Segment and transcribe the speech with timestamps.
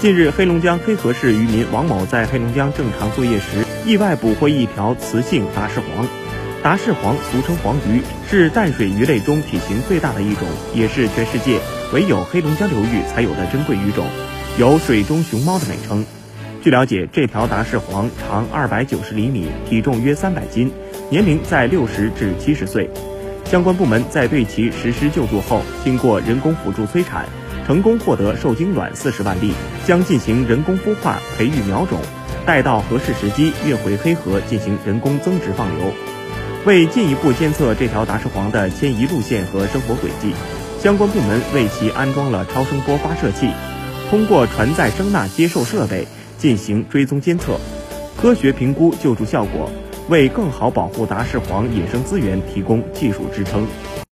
[0.00, 6.08] 近日，黑龙江黑河市渔民王某在黑龙江正常作业时，意外捕获一条雌性达氏黄。
[6.62, 11.60] 达氏黄俗称黄鱼，是淡水鱼类中体型最大的一种，也是全世界
[11.92, 14.06] 唯有黑龙江流域才有的珍贵鱼种，
[14.58, 16.02] 有“水中熊猫”的美称。
[16.62, 20.72] 据了解，这条达氏黄长二百九十厘米，体重约三百斤，
[21.10, 22.88] 年龄在六十至七十岁。
[23.44, 27.26] 相关部门在对其实施救助后，经过人工辅助催产，
[27.70, 29.52] 成功获得受精卵四十万粒，
[29.86, 32.00] 将进行人工孵化、培育苗种，
[32.44, 35.92] 待到合适时机运回黑河进行人工增殖放流。
[36.64, 40.32] 为进一步监测这条达氏黄的迁移路线和生活轨迹，
[40.82, 43.48] 相关部门为其安装了超声波发射器，
[44.10, 47.60] 通过船载声呐接受设备进行追踪监测，
[48.20, 49.70] 科学评估救助效果，
[50.08, 53.64] 为更好保护达氏黄野生资源提供技术支撑。